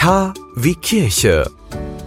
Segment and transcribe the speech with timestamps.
[0.00, 1.44] K wie Kirche.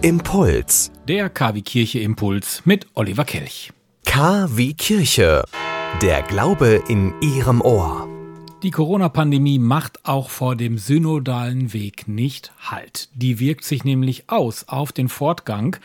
[0.01, 0.91] Impuls.
[1.07, 3.71] Der KW Kirche Impuls mit Oliver Kelch.
[4.03, 5.43] K wie Kirche.
[6.01, 8.12] Der Glaube in Ihrem Ohr.
[8.63, 13.09] Die Corona-Pandemie macht auch vor dem synodalen Weg nicht Halt.
[13.13, 15.75] Die wirkt sich nämlich aus auf den Fortgang,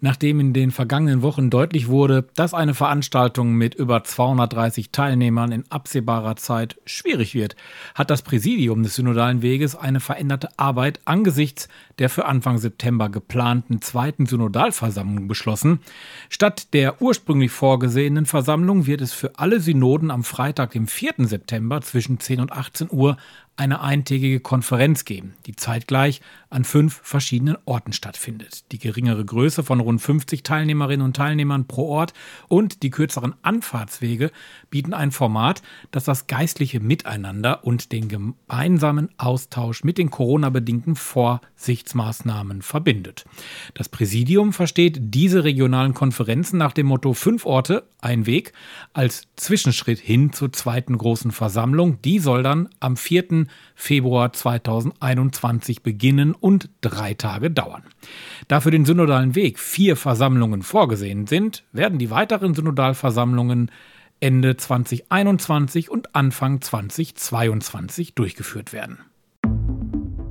[0.00, 5.64] nachdem in den vergangenen Wochen deutlich wurde, dass eine Veranstaltung mit über 230 Teilnehmern in
[5.68, 7.56] absehbarer Zeit schwierig wird,
[7.96, 13.82] hat das Präsidium des synodalen Weges eine veränderte Arbeit angesichts der für Anfang September geplanten
[13.82, 15.80] zweiten Synodalversammlung beschlossen.
[16.28, 21.14] Statt der ursprünglich vorgesehenen Versammlung wird es für alle Synoden am Freitag, dem 4.
[21.26, 23.16] September zwischen 10 und 18 Uhr
[23.58, 28.70] eine eintägige Konferenz geben, die zeitgleich an fünf verschiedenen Orten stattfindet.
[28.72, 32.14] Die geringere Größe von rund 50 Teilnehmerinnen und Teilnehmern pro Ort
[32.46, 34.30] und die kürzeren Anfahrtswege
[34.70, 42.62] bieten ein Format, das das geistliche Miteinander und den gemeinsamen Austausch mit den Corona-bedingten Vorsichtsmaßnahmen
[42.62, 43.24] verbindet.
[43.74, 48.52] Das Präsidium versteht diese regionalen Konferenzen nach dem Motto Fünf Orte, ein Weg
[48.92, 52.00] als Zwischenschritt hin zur zweiten großen Versammlung.
[52.02, 53.47] Die soll dann am 4.
[53.74, 57.82] Februar 2021 beginnen und drei Tage dauern.
[58.48, 63.70] Da für den synodalen Weg vier Versammlungen vorgesehen sind, werden die weiteren Synodalversammlungen
[64.20, 68.98] Ende 2021 und Anfang 2022 durchgeführt werden.